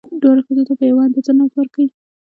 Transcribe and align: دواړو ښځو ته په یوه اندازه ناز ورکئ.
دواړو 0.21 0.41
ښځو 0.47 0.63
ته 0.67 0.73
په 0.79 0.83
یوه 0.89 1.01
اندازه 1.07 1.31
ناز 1.37 1.51
ورکئ. 1.55 1.85